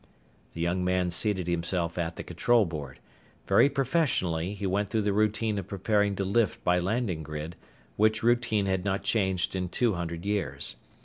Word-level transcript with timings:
The 0.55 0.61
young 0.61 0.83
man 0.83 1.11
seated 1.11 1.45
himself 1.45 1.95
at 1.99 2.15
the 2.15 2.23
control 2.23 2.65
board. 2.65 2.97
Very 3.45 3.69
professionally, 3.69 4.55
he 4.55 4.65
went 4.65 4.89
through 4.89 5.03
the 5.03 5.13
routine 5.13 5.59
of 5.59 5.67
preparing 5.67 6.15
to 6.15 6.25
lift 6.25 6.63
by 6.63 6.79
landing 6.79 7.21
grid, 7.21 7.55
which 7.97 8.23
routine 8.23 8.65
has 8.65 8.83
not 8.83 9.03
changed 9.03 9.55
in 9.55 9.69
two 9.69 9.93
hundred 9.93 10.25
years. 10.25 10.77